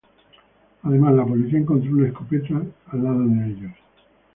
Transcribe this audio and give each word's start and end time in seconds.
Además, 0.81 1.13
la 1.13 1.23
policía 1.27 1.59
encontró 1.59 1.91
una 1.91 2.07
escopeta 2.07 2.59
al 2.91 3.03
lado 3.03 3.19
de 3.23 3.51
ellos. 3.51 3.71